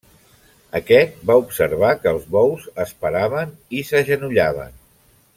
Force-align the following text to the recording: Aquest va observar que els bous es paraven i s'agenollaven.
Aquest 0.79 1.19
va 1.31 1.35
observar 1.41 1.91
que 1.99 2.09
els 2.13 2.25
bous 2.35 2.65
es 2.85 2.93
paraven 3.03 3.53
i 3.81 3.85
s'agenollaven. 3.91 4.73